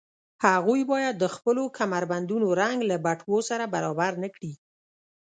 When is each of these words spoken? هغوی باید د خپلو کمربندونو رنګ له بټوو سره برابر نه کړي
هغوی 0.45 0.81
باید 0.91 1.15
د 1.19 1.25
خپلو 1.35 1.63
کمربندونو 1.77 2.47
رنګ 2.61 2.77
له 2.89 2.95
بټوو 3.05 3.37
سره 3.49 3.65
برابر 3.73 4.11
نه 4.23 4.29
کړي 4.35 4.53